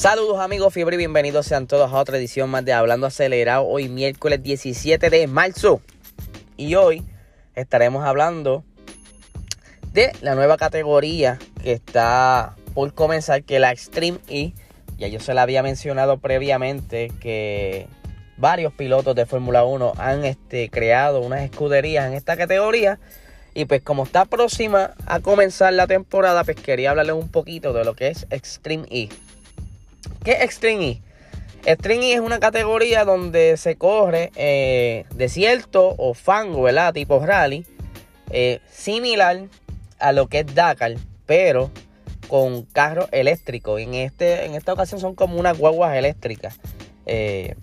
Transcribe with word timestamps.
Saludos 0.00 0.40
amigos 0.40 0.72
Fiebre 0.72 0.94
y 0.94 0.96
bienvenidos 0.96 1.44
sean 1.44 1.66
todos 1.66 1.92
a 1.92 1.96
otra 1.98 2.16
edición 2.16 2.48
más 2.48 2.64
de 2.64 2.72
Hablando 2.72 3.06
Acelerado. 3.06 3.66
Hoy 3.66 3.90
miércoles 3.90 4.42
17 4.42 5.10
de 5.10 5.26
marzo. 5.26 5.82
Y 6.56 6.74
hoy 6.74 7.04
estaremos 7.54 8.02
hablando 8.06 8.64
de 9.92 10.10
la 10.22 10.34
nueva 10.34 10.56
categoría 10.56 11.38
que 11.62 11.72
está 11.72 12.56
por 12.72 12.94
comenzar, 12.94 13.42
que 13.42 13.56
es 13.56 13.60
la 13.60 13.72
Extreme 13.72 14.20
E. 14.30 14.54
Ya 14.96 15.06
yo 15.08 15.20
se 15.20 15.34
la 15.34 15.42
había 15.42 15.62
mencionado 15.62 16.16
previamente 16.16 17.12
que 17.20 17.86
varios 18.38 18.72
pilotos 18.72 19.14
de 19.14 19.26
Fórmula 19.26 19.64
1 19.64 19.92
han 19.98 20.24
este, 20.24 20.70
creado 20.70 21.20
unas 21.20 21.42
escuderías 21.42 22.06
en 22.06 22.14
esta 22.14 22.38
categoría. 22.38 22.98
Y 23.52 23.66
pues 23.66 23.82
como 23.82 24.04
está 24.04 24.24
próxima 24.24 24.94
a 25.04 25.20
comenzar 25.20 25.74
la 25.74 25.86
temporada, 25.86 26.42
pues 26.44 26.56
quería 26.56 26.88
hablarles 26.88 27.16
un 27.16 27.28
poquito 27.28 27.74
de 27.74 27.84
lo 27.84 27.94
que 27.94 28.08
es 28.08 28.26
Extreme 28.30 28.86
E. 28.88 29.10
¿Qué 30.24 30.32
es 30.32 30.42
Extreme 30.42 30.90
E? 30.90 31.02
Extreme 31.64 32.10
E 32.10 32.14
es 32.14 32.20
una 32.20 32.40
categoría 32.40 33.04
donde 33.04 33.56
se 33.56 33.76
corre 33.76 34.32
eh, 34.34 35.04
desierto 35.14 35.94
o 35.98 36.14
fango, 36.14 36.62
¿verdad? 36.62 36.92
Tipo 36.92 37.24
rally. 37.24 37.66
Eh, 38.30 38.60
similar 38.70 39.46
a 39.98 40.12
lo 40.12 40.28
que 40.28 40.40
es 40.40 40.54
Dakar, 40.54 40.94
pero 41.26 41.70
con 42.28 42.62
carros 42.62 43.08
eléctricos. 43.12 43.80
En, 43.80 43.94
este, 43.94 44.44
en 44.44 44.54
esta 44.54 44.72
ocasión 44.72 45.00
son 45.00 45.14
como 45.14 45.38
unas 45.38 45.58
guaguas 45.58 45.96
eléctricas. 45.96 46.58
Eh, 47.06 47.56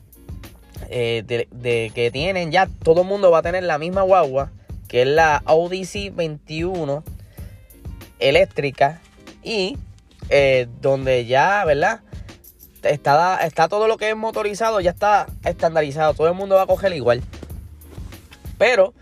de, 0.89 1.91
que 1.93 2.11
tienen 2.11 2.51
ya, 2.51 2.67
todo 2.83 3.01
el 3.01 3.07
mundo 3.07 3.31
va 3.31 3.39
a 3.39 3.41
tener 3.41 3.63
la 3.63 3.77
misma 3.77 4.03
guagua, 4.03 4.51
que 4.87 5.01
es 5.01 5.07
la 5.07 5.41
Odyssey 5.45 6.09
21 6.09 7.03
eléctrica. 8.19 9.01
Y 9.43 9.77
donde 10.81 11.25
ya, 11.25 11.63
¿verdad? 11.63 12.01
Está, 12.89 13.45
está 13.45 13.67
todo 13.67 13.87
lo 13.87 13.97
que 13.97 14.09
es 14.09 14.15
motorizado, 14.15 14.79
ya 14.79 14.91
está 14.91 15.27
estandarizado. 15.43 16.13
Todo 16.13 16.27
el 16.27 16.33
mundo 16.33 16.55
va 16.55 16.63
a 16.63 16.67
coger 16.67 16.93
igual. 16.93 17.21
Pero 18.57 18.93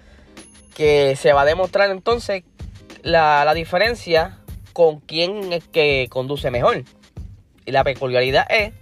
que 0.76 1.16
se 1.16 1.34
va 1.34 1.42
a 1.42 1.46
demostrar 1.46 1.90
entonces 1.90 2.44
la, 3.02 3.52
diferencia 3.54 4.40
con 4.74 5.00
quién 5.00 5.54
es 5.54 5.64
que 5.64 6.08
conduce 6.10 6.52
mejor. 6.52 6.84
Y 7.66 7.72
la 7.72 7.84
peculiaridad 7.84 8.46
es 8.50 8.74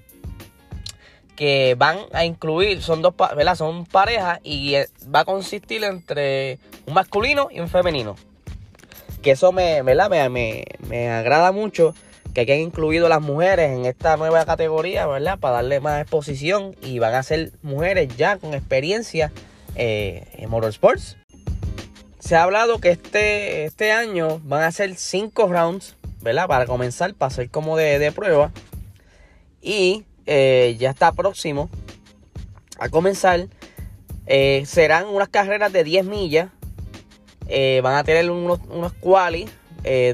que 1.36 1.76
van 1.78 2.00
a 2.12 2.26
incluir, 2.26 2.82
son 2.82 3.02
dos, 3.02 3.14
¿verdad? 3.36 3.56
Son 3.56 3.86
parejas 3.86 4.40
y 4.44 4.76
eh, 4.76 4.88
va 5.14 5.22
a 5.22 5.26
consistir 5.26 5.84
entre 5.84 6.60
un 6.86 6.94
masculino 6.94 7.50
y 7.52 7.60
un 7.60 7.70
femenino. 7.70 8.16
Que 9.22 9.32
eso 9.32 9.52
me, 9.52 9.84
me, 9.84 9.96
me, 10.30 10.66
me 10.88 11.10
agrada 11.10 11.52
mucho 11.52 11.94
que 12.34 12.42
hayan 12.42 12.60
incluido 12.60 13.08
las 13.10 13.22
mujeres 13.22 13.72
en 13.72 13.86
esta 13.86 14.18
nueva 14.18 14.46
categoría, 14.46 15.06
¿verdad? 15.06 15.38
Para 15.40 15.56
darle 15.56 15.80
más 15.80 16.02
exposición 16.02 16.76
y 16.82 17.00
van 17.00 17.14
a 17.14 17.24
ser 17.24 17.52
mujeres 17.62 18.16
ya 18.18 18.38
con 18.38 18.54
experiencia 18.54 19.32
eh, 19.76 20.26
en 20.34 20.50
motorsports. 20.50 21.18
Se 22.20 22.36
ha 22.36 22.44
hablado 22.44 22.80
que 22.80 22.90
este, 22.90 23.66
este 23.66 23.92
año 23.92 24.40
van 24.44 24.64
a 24.64 24.72
ser 24.72 24.96
cinco 24.96 25.48
rounds, 25.48 25.96
¿verdad? 26.22 26.48
Para 26.48 26.66
comenzar, 26.66 27.14
para 27.14 27.30
ser 27.30 27.50
como 27.50 27.78
de, 27.78 28.12
prueba. 28.12 28.52
Y 29.62 30.06
eh, 30.26 30.76
ya 30.80 30.90
está 30.90 31.12
próximo 31.12 31.70
a 32.80 32.90
comenzar. 32.90 33.48
Eh, 34.26 34.64
serán 34.66 35.08
unas 35.08 35.30
carreras 35.30 35.72
de 35.72 35.84
10 35.84 36.06
millas. 36.06 36.50
van 37.84 37.96
a 37.96 38.04
tener 38.04 38.32
unos, 38.32 38.60
unos 38.70 38.94
quali 38.94 39.48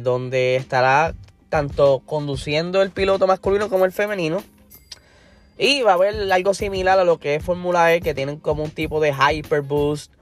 donde 0.02 0.56
estará 0.56 1.14
tanto 1.50 2.02
conduciendo 2.06 2.82
el 2.82 2.92
piloto 2.92 3.28
masculino 3.28 3.70
como 3.70 3.86
el 3.86 3.92
femenino. 3.92 4.44
Y 5.58 5.82
va 5.82 5.92
a 5.92 5.96
haber 5.96 6.32
algo 6.32 6.54
similar 6.54 7.00
a 7.00 7.04
lo 7.04 7.20
que 7.20 7.36
es 7.36 7.44
Fórmula 7.44 7.94
E, 7.94 8.00
que 8.00 8.14
tienen 8.14 8.38
como 8.38 8.64
un 8.64 8.72
tipo 8.72 9.02
de 9.02 9.14
hyper 9.14 9.62
boost, 9.62 10.14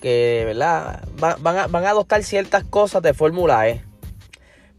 que 0.00 0.44
¿verdad? 0.46 1.04
van, 1.18 1.56
a, 1.56 1.90
adoptar 1.90 2.22
ciertas 2.22 2.64
cosas 2.64 3.02
de 3.02 3.12
Fórmula 3.12 3.68
E. 3.68 3.84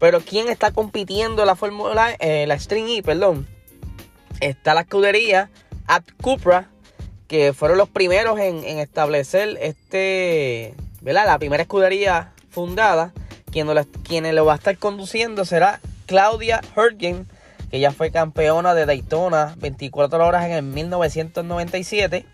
Pero 0.00 0.20
¿quién 0.20 0.48
está 0.48 0.72
compitiendo 0.72 1.44
la 1.44 1.54
Fórmula 1.54 2.12
E? 2.12 2.42
Eh, 2.42 2.46
la 2.48 2.58
String 2.58 2.88
E, 2.88 3.02
perdón. 3.02 3.46
Está 4.40 4.74
la 4.74 4.80
escudería 4.80 5.50
At 5.86 6.02
Cupra, 6.20 6.68
que 7.28 7.52
fueron 7.52 7.78
los 7.78 7.88
primeros 7.88 8.40
en, 8.40 8.64
establecer 8.80 9.56
este, 9.60 10.74
¿verdad? 11.00 11.26
La 11.26 11.38
primera 11.38 11.62
escudería 11.62 12.32
fundada 12.50 13.12
quien 13.52 13.66
lo, 14.34 14.44
va 14.44 14.52
a 14.52 14.56
estar 14.56 14.76
conduciendo 14.78 15.44
será 15.44 15.80
Claudia 16.06 16.60
Hurgen, 16.74 17.26
que 17.70 17.78
ya 17.78 17.92
fue 17.92 18.10
campeona 18.10 18.74
de 18.74 18.86
Daytona 18.86 19.54
24 19.58 20.26
horas 20.26 20.46
en 20.46 20.52
el 20.52 20.62
1997 20.62 22.26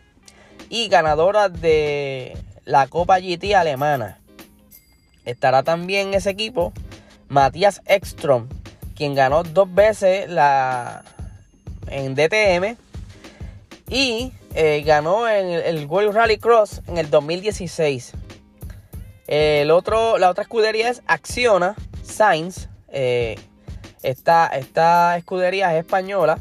y 0.71 0.89
ganadora 0.89 1.49
de 1.49 2.37
la 2.65 2.87
Copa 2.87 3.19
GT 3.19 3.55
alemana. 3.55 4.19
Estará 5.25 5.63
también 5.63 6.09
en 6.09 6.15
ese 6.15 6.31
equipo 6.31 6.73
Matías 7.29 7.83
Ekstrom, 7.87 8.49
quien 8.97 9.15
ganó 9.15 9.43
dos 9.43 9.73
veces 9.75 10.31
la 10.31 11.05
en 11.91 12.15
DTM 12.15 12.77
y 13.89 14.33
eh, 14.55 14.83
ganó 14.85 15.29
en 15.29 15.49
el 15.49 15.87
World 15.87 16.15
Rally 16.15 16.39
Cross 16.39 16.83
en 16.87 16.99
el 16.99 17.11
2016. 17.11 18.13
El 19.29 19.71
otro, 19.71 20.17
la 20.17 20.31
otra 20.31 20.43
escudería 20.43 20.89
es 20.89 21.03
Acciona 21.07 21.77
Sainz. 22.03 22.71
Eh, 22.89 23.39
esta, 24.03 24.47
escudería 25.17 25.75
es 25.75 25.85
española. 25.85 26.39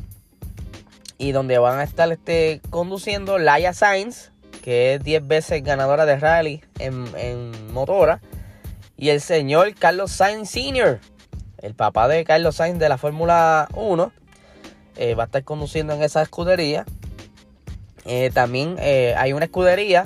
Y 1.17 1.33
donde 1.33 1.57
van 1.57 1.79
a 1.79 1.83
estar 1.83 2.09
este, 2.11 2.61
conduciendo 2.69 3.39
Laia 3.39 3.73
Sainz, 3.73 4.31
que 4.63 4.93
es 4.93 5.03
10 5.03 5.27
veces 5.27 5.63
ganadora 5.63 6.05
de 6.05 6.17
rally 6.17 6.63
en, 6.79 7.73
motora. 7.73 8.21
Y 8.95 9.09
el 9.09 9.19
señor 9.19 9.75
Carlos 9.75 10.11
Sainz 10.11 10.49
Sr., 10.51 11.01
el 11.57 11.73
papá 11.73 12.07
de 12.07 12.23
Carlos 12.23 12.55
Sainz 12.55 12.79
de 12.79 12.87
la 12.87 12.97
Fórmula 12.97 13.67
1, 13.73 14.13
eh, 14.95 15.13
va 15.13 15.23
a 15.23 15.25
estar 15.25 15.43
conduciendo 15.43 15.93
en 15.93 16.03
esa 16.03 16.21
escudería. 16.21 16.85
Eh, 18.05 18.31
también 18.33 18.77
hay 18.79 19.33
una 19.33 19.45
escudería 19.45 20.05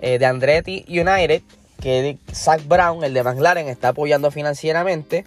de 0.00 0.26
Andretti 0.26 0.84
United 0.88 1.42
que 1.84 2.16
Zach 2.32 2.66
Brown, 2.66 3.04
el 3.04 3.12
de 3.12 3.22
McLaren, 3.22 3.68
está 3.68 3.88
apoyando 3.88 4.30
financieramente, 4.30 5.26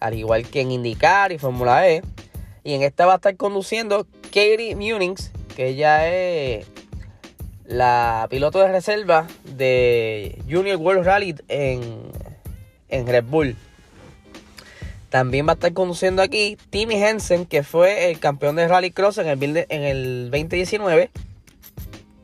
al 0.00 0.14
igual 0.14 0.46
que 0.46 0.62
en 0.62 0.70
IndyCar 0.70 1.32
y 1.32 1.38
Fórmula 1.38 1.86
E. 1.86 2.02
Y 2.64 2.72
en 2.72 2.82
esta 2.82 3.04
va 3.04 3.12
a 3.12 3.16
estar 3.16 3.36
conduciendo 3.36 4.06
Katie 4.22 4.74
Munings, 4.74 5.32
que 5.54 5.68
ella 5.68 6.08
es 6.08 6.66
la 7.66 8.26
piloto 8.30 8.58
de 8.60 8.68
reserva 8.68 9.26
de 9.44 10.40
Junior 10.50 10.78
World 10.78 11.04
Rally 11.04 11.34
en, 11.48 11.82
en 12.88 13.06
Red 13.06 13.24
Bull. 13.24 13.54
También 15.10 15.46
va 15.46 15.50
a 15.50 15.54
estar 15.54 15.74
conduciendo 15.74 16.22
aquí 16.22 16.56
Timmy 16.70 16.94
Hensen, 16.94 17.44
que 17.44 17.62
fue 17.62 18.10
el 18.10 18.18
campeón 18.18 18.56
de 18.56 18.66
Rally 18.66 18.92
Cross 18.92 19.18
en 19.18 19.26
el, 19.26 19.66
en 19.68 19.82
el 19.82 20.30
2019. 20.30 21.10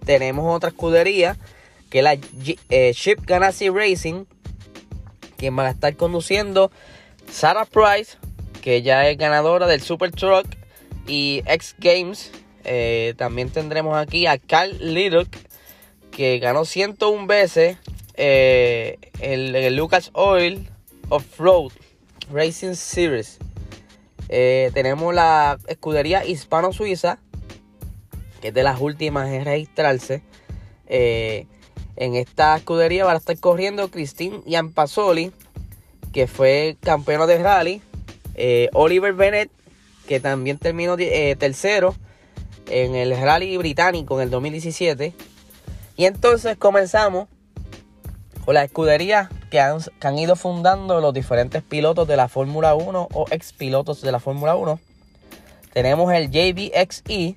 Tenemos 0.06 0.56
otra 0.56 0.70
escudería 0.70 1.36
que 1.90 1.98
es 1.98 2.04
la 2.04 2.18
eh, 2.68 2.92
Chip 2.94 3.24
Ganassi 3.24 3.70
Racing, 3.70 4.24
quien 5.36 5.58
va 5.58 5.66
a 5.66 5.70
estar 5.70 5.96
conduciendo 5.96 6.70
Sarah 7.30 7.64
Price, 7.64 8.18
que 8.62 8.82
ya 8.82 9.08
es 9.08 9.16
ganadora 9.16 9.66
del 9.66 9.80
Super 9.80 10.10
Truck 10.10 10.46
y 11.06 11.42
X 11.46 11.76
Games. 11.78 12.30
Eh, 12.64 13.14
también 13.16 13.50
tendremos 13.50 13.96
aquí 13.96 14.26
a 14.26 14.38
Carl 14.38 14.76
Little, 14.80 15.26
que 16.10 16.38
ganó 16.38 16.64
101 16.64 17.26
veces 17.26 17.78
eh, 18.14 18.98
el, 19.20 19.74
Lucas 19.76 20.10
Oil 20.12 20.68
Off-Road 21.08 21.72
Racing 22.30 22.74
Series. 22.74 23.38
tenemos 24.28 25.14
la 25.14 25.58
escudería 25.68 26.26
hispano-suiza, 26.26 27.18
que 28.42 28.48
es 28.48 28.54
de 28.54 28.62
las 28.62 28.78
últimas 28.80 29.30
en 29.30 29.46
registrarse. 29.46 30.22
En 31.96 32.14
esta 32.14 32.56
escudería 32.56 33.04
va 33.04 33.12
a 33.12 33.16
estar 33.16 33.38
corriendo 33.38 33.90
Christine 33.90 34.40
Yampasoli, 34.46 35.32
que 36.12 36.26
fue 36.26 36.76
campeona 36.80 37.26
de 37.26 37.38
rally. 37.38 37.82
Eh, 38.34 38.68
Oliver 38.72 39.12
Bennett, 39.14 39.50
que 40.06 40.20
también 40.20 40.58
terminó 40.58 40.96
eh, 40.98 41.36
tercero 41.38 41.94
en 42.70 42.94
el 42.94 43.16
rally 43.20 43.56
británico 43.56 44.16
en 44.16 44.24
el 44.24 44.30
2017. 44.30 45.14
Y 45.96 46.04
entonces 46.04 46.56
comenzamos 46.56 47.28
con 48.44 48.54
la 48.54 48.64
escudería 48.64 49.28
que 49.50 49.60
han, 49.60 49.80
que 50.00 50.06
han 50.06 50.18
ido 50.18 50.36
fundando 50.36 51.00
los 51.00 51.12
diferentes 51.12 51.62
pilotos 51.62 52.06
de 52.06 52.16
la 52.16 52.28
Fórmula 52.28 52.74
1 52.74 53.08
o 53.12 53.26
ex 53.30 53.52
pilotos 53.52 54.00
de 54.00 54.12
la 54.12 54.20
Fórmula 54.20 54.54
1. 54.54 54.78
Tenemos 55.72 56.12
el 56.12 56.30
JBXE, 56.30 57.36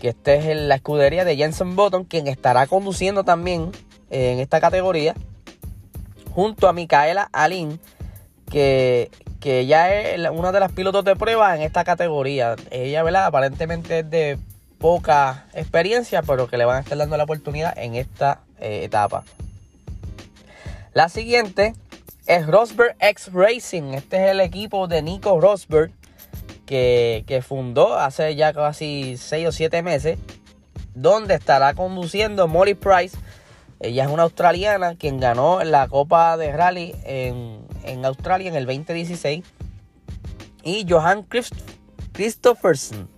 que 0.00 0.08
esta 0.08 0.34
es 0.34 0.56
la 0.56 0.76
escudería 0.76 1.24
de 1.24 1.36
Jensen 1.36 1.76
Button, 1.76 2.04
quien 2.04 2.26
estará 2.26 2.66
conduciendo 2.66 3.24
también 3.24 3.72
en 4.10 4.38
esta 4.38 4.60
categoría, 4.60 5.14
junto 6.32 6.68
a 6.68 6.72
Micaela 6.72 7.28
Alin, 7.32 7.80
que, 8.50 9.10
que 9.40 9.60
ella 9.60 9.92
es 9.92 10.30
una 10.30 10.52
de 10.52 10.60
las 10.60 10.72
pilotos 10.72 11.04
de 11.04 11.16
prueba 11.16 11.54
en 11.54 11.62
esta 11.62 11.84
categoría. 11.84 12.56
Ella, 12.70 13.02
¿verdad? 13.02 13.26
Aparentemente 13.26 14.00
es 14.00 14.10
de 14.10 14.38
poca 14.78 15.46
experiencia, 15.54 16.22
pero 16.22 16.46
que 16.46 16.56
le 16.56 16.64
van 16.64 16.76
a 16.76 16.80
estar 16.80 16.96
dando 16.96 17.16
la 17.16 17.24
oportunidad 17.24 17.76
en 17.76 17.96
esta 17.96 18.40
eh, 18.60 18.84
etapa. 18.84 19.24
La 20.94 21.08
siguiente 21.08 21.74
es 22.26 22.46
Rosberg 22.46 22.96
X 23.00 23.30
Racing. 23.32 23.94
Este 23.94 24.24
es 24.24 24.30
el 24.30 24.40
equipo 24.40 24.86
de 24.86 25.02
Nico 25.02 25.40
Rosberg 25.40 25.92
que, 26.68 27.42
fundó 27.46 27.98
hace 27.98 28.36
ya 28.36 28.52
casi 28.52 29.16
6 29.16 29.48
o 29.48 29.52
7 29.52 29.82
meses, 29.82 30.18
donde 30.94 31.34
estará 31.34 31.74
conduciendo 31.74 32.46
Molly 32.46 32.74
Price. 32.74 33.16
Ella 33.80 34.04
es 34.04 34.10
una 34.10 34.24
australiana 34.24 34.96
quien 34.96 35.18
ganó 35.18 35.62
la 35.64 35.88
Copa 35.88 36.36
de 36.36 36.52
Rally 36.52 36.94
en, 37.04 37.60
en 37.84 38.04
Australia 38.04 38.48
en 38.48 38.56
el 38.56 38.66
2016. 38.66 39.44
Y 40.64 40.86
Johan 40.88 41.26
Christopherson 42.12 43.08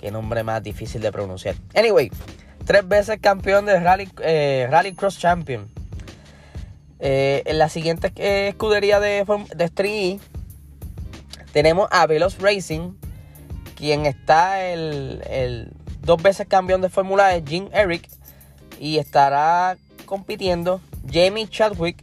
Qué 0.00 0.10
nombre 0.10 0.42
más 0.44 0.62
difícil 0.62 1.00
de 1.00 1.10
pronunciar. 1.10 1.56
Anyway, 1.74 2.10
tres 2.64 2.86
veces 2.86 3.18
campeón 3.20 3.66
de 3.66 3.80
Rally, 3.80 4.08
eh, 4.22 4.94
Cross 4.96 5.18
Champion. 5.18 5.68
Eh, 7.00 7.42
en 7.46 7.58
la 7.58 7.68
siguiente 7.68 8.12
eh, 8.16 8.48
escudería 8.48 9.00
de, 9.00 9.24
de 9.56 9.66
String 9.66 10.20
tenemos 11.54 11.86
a 11.92 12.04
Veloz 12.08 12.38
Racing, 12.40 12.94
quien 13.76 14.06
está 14.06 14.66
el, 14.66 15.70
dos 16.02 16.20
veces 16.20 16.48
campeón 16.48 16.80
de 16.80 16.88
Fórmula 16.88 17.36
E, 17.36 17.44
Jim 17.46 17.68
Eric, 17.72 18.08
y 18.80 18.98
estará 18.98 19.76
compitiendo 20.04 20.80
Jamie 21.08 21.48
Chadwick, 21.48 22.02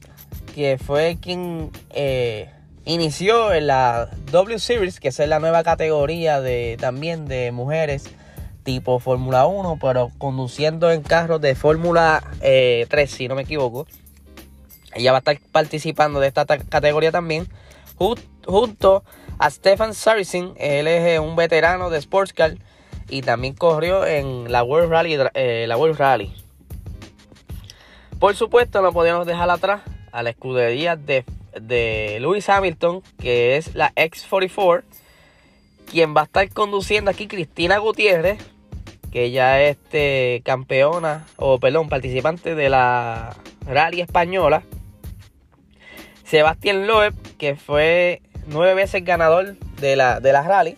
que 0.56 0.77
fue 0.77 1.18
quien 1.19 1.69
inició 2.86 3.51
en 3.53 3.68
la 3.68 4.09
W 4.31 4.57
Series, 4.57 5.01
que 5.01 5.09
es 5.09 5.19
la 5.19 5.39
nueva 5.39 5.63
categoría 5.63 6.39
de 6.39 6.77
también 6.80 7.25
de 7.25 7.51
mujeres 7.51 8.06
tipo 8.63 9.00
Fórmula 9.00 9.48
1, 9.48 9.80
pero 9.81 10.12
conduciendo 10.18 10.92
en 10.92 11.01
carros 11.01 11.42
de 11.42 11.56
Fórmula 11.56 12.24
3, 12.39 12.42
eh, 12.42 13.07
si 13.07 13.27
no 13.27 13.36
me 13.36 13.42
equivoco. 13.42 13.86
Ella 14.94 15.12
va 15.12 15.18
a 15.18 15.19
estar 15.19 15.38
participando 15.51 16.21
de 16.21 16.27
esta 16.27 16.45
categoría 16.45 17.12
también, 17.12 17.50
junto 17.98 19.03
a 19.42 19.50
Stefan 19.50 19.94
Saracen. 19.94 20.54
Él 20.58 20.88
es 20.88 21.06
eh, 21.08 21.20
un 21.20 21.36
veterano 21.36 21.90
de 21.90 21.98
Sports 21.98 22.32
Car 22.32 22.56
y 23.10 23.22
también 23.24 23.56
corrió 23.56 24.06
en 24.06 24.52
la 24.52 24.64
World 24.64 24.92
Rally. 24.92 25.18
Eh, 25.34 25.66
la 25.68 25.78
World 25.78 25.98
Rally. 25.98 26.34
Por 28.20 28.36
supuesto, 28.36 28.82
no 28.82 28.94
podíamos 28.94 29.26
dejar 29.26 29.50
atrás 29.50 29.82
a 30.12 30.24
la 30.24 30.30
escudería 30.30 30.96
de 30.96 31.26
de 31.60 32.18
Lewis 32.22 32.48
Hamilton, 32.48 33.02
que 33.20 33.58
es 33.58 33.76
la 33.76 33.94
X44, 33.96 34.84
quien 35.90 36.16
va 36.16 36.22
a 36.22 36.26
estar 36.26 36.50
conduciendo 36.50 37.12
aquí 37.12 37.28
Cristina 37.28 37.78
Gutiérrez, 37.78 38.40
que 39.12 39.32
ya 39.32 39.62
es 39.62 39.72
este, 39.72 40.42
campeona, 40.46 41.26
o 41.36 41.60
perdón, 41.60 41.90
participante 41.90 42.56
de 42.56 42.70
la 42.70 43.36
rally 43.66 44.02
española. 44.02 44.64
Sebastián 46.24 46.88
Loeb, 46.88 47.14
que 47.38 47.56
fue 47.56 48.22
nueve 48.51 48.74
veces 48.74 49.03
ganador 49.03 49.56
de 49.80 49.95
la, 49.95 50.19
de 50.19 50.33
la 50.33 50.44
rally, 50.44 50.77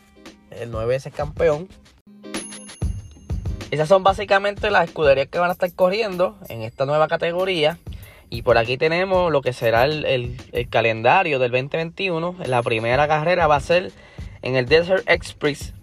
el 0.51 0.71
nueve 0.71 0.87
veces 0.87 1.13
campeón. 1.13 1.67
Esas 3.71 3.89
son 3.89 4.03
básicamente 4.03 4.69
las 4.69 4.85
escuderías 4.85 5.27
que 5.27 5.39
van 5.39 5.49
a 5.49 5.53
estar 5.53 5.71
corriendo 5.73 6.37
en 6.47 6.61
esta 6.61 6.85
nueva 6.85 7.07
categoría. 7.07 7.79
Y 8.29 8.43
por 8.43 8.57
aquí 8.57 8.77
tenemos 8.77 9.31
lo 9.31 9.41
que 9.41 9.51
será 9.51 9.85
el, 9.85 10.37
calendario 10.69 11.39
del 11.39 11.51
2021. 11.51 12.35
La 12.45 12.61
primera 12.61 13.07
carrera 13.07 13.47
va 13.47 13.55
a 13.55 13.59
ser 13.59 13.91
en 14.43 14.55
el 14.55 14.67
Desert 14.67 15.09
Express 15.09 15.73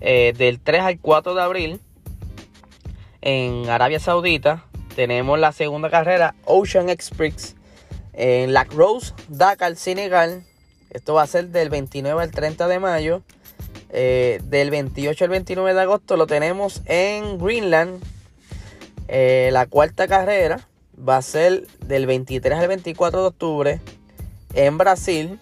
eh, 0.00 0.32
del 0.36 0.60
3 0.60 0.82
al 0.82 0.98
4 1.00 1.34
de 1.34 1.42
abril 1.42 1.80
en 3.20 3.68
Arabia 3.68 3.98
Saudita. 3.98 4.64
Tenemos 4.94 5.38
la 5.38 5.50
segunda 5.52 5.90
carrera 5.90 6.36
Ocean 6.44 6.88
Express 6.88 7.56
en 8.12 8.52
Lac 8.52 8.72
Rose, 8.72 9.12
Dakar, 9.28 9.74
Senegal. 9.74 10.44
Esto 10.94 11.12
va 11.12 11.22
a 11.22 11.26
ser 11.26 11.48
del 11.48 11.68
29 11.68 12.22
al 12.22 12.30
30 12.30 12.68
de 12.68 12.78
mayo. 12.78 13.22
Eh, 13.90 14.40
del 14.44 14.70
28 14.70 15.24
al 15.24 15.30
29 15.30 15.74
de 15.74 15.80
agosto 15.80 16.16
lo 16.16 16.26
tenemos 16.26 16.82
en 16.86 17.36
Greenland. 17.36 18.02
Eh, 19.08 19.50
la 19.52 19.66
cuarta 19.66 20.08
carrera 20.08 20.66
va 20.96 21.16
a 21.16 21.22
ser 21.22 21.66
del 21.80 22.06
23 22.06 22.58
al 22.58 22.68
24 22.68 23.20
de 23.20 23.26
octubre 23.26 23.80
en 24.54 24.78
Brasil. 24.78 25.40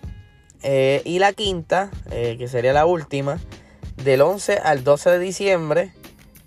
Eh, 0.62 1.02
y 1.04 1.18
la 1.18 1.32
quinta, 1.32 1.90
eh, 2.10 2.36
que 2.38 2.48
sería 2.48 2.72
la 2.72 2.86
última, 2.86 3.38
del 4.02 4.22
11 4.22 4.58
al 4.58 4.84
12 4.84 5.10
de 5.10 5.18
diciembre 5.18 5.92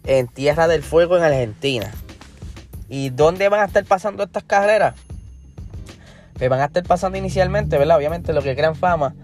en 0.06 0.28
Tierra 0.28 0.68
del 0.68 0.81
Fuego 0.81 1.16
en 1.18 1.24
Argentina. 1.24 1.92
¿Y 2.90 3.10
dónde 3.10 3.50
van 3.50 3.62
a 3.62 3.66
estar 3.66 3.86
pasando 3.86 4.24
estas 4.24 4.44
carreras? 4.44 4.96
Pues 6.38 6.50
van 6.50 6.60
a 6.60 6.66
estar 6.66 6.84
pasando 6.84 7.18
inicialmente, 7.18 7.78
¿verdad? 7.78 7.98
Obviamente 7.98 8.34
lo 8.34 8.42
que 8.42 8.56
crean 8.56 8.76
fama 8.76 9.16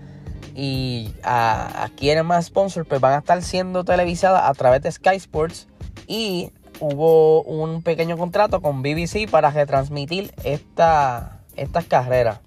y 0.56 1.13
adquieren 1.24 2.25
más 2.25 2.46
sponsors, 2.46 2.88
pues 2.88 3.00
van 3.02 3.13
a 3.13 3.18
estar 3.19 3.42
siendo 3.42 3.84
televisadas 3.84 4.44
a 4.50 4.54
través 4.54 4.81
de 4.81 4.92
Sky 4.92 5.16
Sports 5.16 5.68
y 6.08 6.52
hubo 6.80 7.44
un 7.44 7.84
pequeño 7.84 8.18
contrato 8.18 8.62
con 8.62 8.81
BBC 8.81 9.30
para 9.30 9.52
retransmitir 9.52 10.34
esta, 10.44 11.40
estas 11.56 11.86
carreras. 11.86 12.40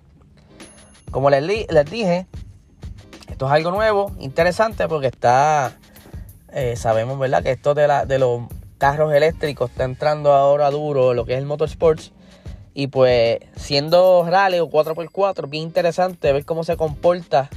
Como 1.10 1.30
les, 1.30 1.42
les, 1.42 1.90
dije, 1.90 2.26
esto 3.30 3.46
es 3.46 3.52
algo 3.52 3.70
nuevo, 3.70 4.12
interesante 4.18 4.88
porque 4.88 5.06
está, 5.06 5.72
eh, 6.52 6.74
sabemos, 6.76 7.18
¿verdad? 7.18 7.42
Que 7.42 7.52
esto 7.52 7.74
de, 7.74 7.86
la, 7.86 8.04
de 8.04 8.18
los 8.18 8.42
carros 8.78 9.14
eléctricos 9.14 9.70
está 9.70 9.84
entrando 9.84 10.32
ahora 10.32 10.70
duro 10.70 11.14
lo 11.14 11.24
que 11.24 11.34
es 11.34 11.38
el 11.38 11.46
motorsports. 11.46 12.12
Y 12.74 12.88
pues 12.88 13.38
siendo 13.54 14.26
rally 14.28 14.58
o 14.58 14.68
4x4, 14.68 15.48
bien 15.48 15.62
interesante 15.62 16.32
ver 16.32 16.44
cómo 16.44 16.64
se 16.64 16.76
comporta, 16.76 17.48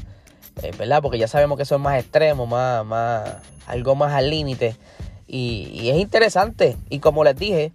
eh, 0.61 0.71
¿verdad? 0.77 1.01
Porque 1.01 1.17
ya 1.17 1.27
sabemos 1.27 1.57
que 1.57 1.65
son 1.65 1.81
más 1.81 1.99
extremos, 1.99 2.47
más, 2.47 2.85
más, 2.85 3.37
algo 3.65 3.95
más 3.95 4.13
al 4.13 4.29
límite. 4.29 4.75
Y, 5.27 5.89
es 5.89 5.97
interesante. 5.97 6.77
Y 6.89 6.99
como 6.99 7.23
les 7.23 7.35
dije, 7.35 7.71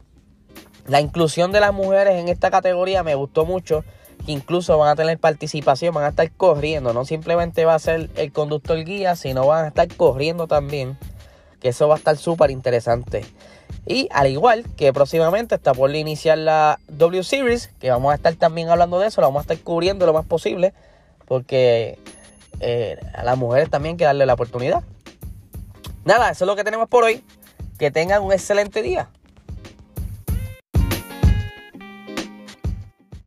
la 0.87 1.01
inclusión 1.01 1.53
de 1.53 1.61
las 1.61 1.73
mujeres 1.73 2.15
en 2.15 2.29
esta 2.29 2.51
categoría 2.51 3.03
me 3.03 3.15
gustó 3.15 3.45
mucho. 3.45 3.85
Que 4.25 4.31
incluso 4.31 4.79
van 4.79 4.91
a 4.91 4.95
tener 4.95 5.19
participación, 5.19 5.95
van 5.95 6.05
a 6.05 6.09
estar 6.09 6.31
corriendo. 6.31 6.93
No 6.93 7.05
simplemente 7.05 7.65
va 7.65 7.75
a 7.75 7.79
ser 7.81 8.09
el 8.15 8.31
conductor 8.31 8.83
guía, 8.85 9.17
sino 9.17 9.47
van 9.47 9.65
a 9.65 9.69
estar 9.69 9.89
corriendo 9.97 10.47
también. 10.47 10.97
Que 11.61 11.71
eso 11.71 11.89
va 11.89 11.97
a 11.97 11.99
estar 11.99 12.17
súper 12.17 12.53
interesante. 12.53 13.25
Y 13.87 14.09
al 14.13 14.29
igual 14.29 14.65
que 14.77 14.93
próximamente 14.93 15.57
está 15.57 15.75
por 15.75 15.95
iniciar 15.95 16.39
la 16.39 16.79
W 16.89 17.23
Series, 17.25 17.69
que 17.81 17.91
vamos 17.91 18.13
a 18.13 18.15
estar 18.15 18.35
también 18.37 18.69
hablando 18.69 19.01
de 19.01 19.09
eso, 19.09 19.21
lo 19.21 19.27
vamos 19.27 19.41
a 19.41 19.43
estar 19.43 19.59
cubriendo 19.59 20.07
lo 20.07 20.13
más 20.13 20.25
posible. 20.25 20.73
Porque 21.27 21.99
eh, 22.61 22.99
a 23.15 23.25
las 23.25 23.37
mujeres 23.37 23.71
también 23.71 23.95
hay 23.95 23.99
que 23.99 24.05
darle 24.05 24.27
la 24.27 24.35
oportunidad. 24.35 24.83
Nada, 26.05 26.31
eso 26.31 26.45
es 26.45 26.47
lo 26.47 26.57
que 26.57 26.65
tenemos 26.65 26.89
por 26.89 27.05
hoy. 27.05 27.25
Que 27.79 27.91
tengan 27.91 28.23
un 28.23 28.33
excelente 28.33 28.83
día. 28.83 29.09